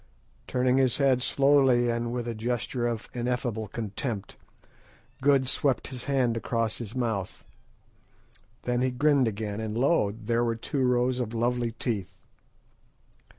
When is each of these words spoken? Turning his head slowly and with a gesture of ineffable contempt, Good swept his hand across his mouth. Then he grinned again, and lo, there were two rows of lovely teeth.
Turning 0.47 0.77
his 0.77 0.97
head 0.97 1.21
slowly 1.21 1.87
and 1.91 2.11
with 2.11 2.27
a 2.27 2.33
gesture 2.33 2.87
of 2.87 3.07
ineffable 3.13 3.67
contempt, 3.67 4.35
Good 5.21 5.47
swept 5.47 5.89
his 5.89 6.05
hand 6.05 6.35
across 6.35 6.79
his 6.79 6.95
mouth. 6.95 7.45
Then 8.63 8.81
he 8.81 8.89
grinned 8.89 9.27
again, 9.27 9.59
and 9.61 9.77
lo, 9.77 10.09
there 10.11 10.43
were 10.43 10.55
two 10.55 10.81
rows 10.83 11.19
of 11.19 11.35
lovely 11.35 11.73
teeth. 11.73 12.17